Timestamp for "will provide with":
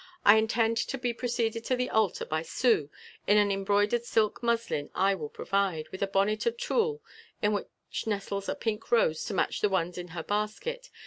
5.13-6.01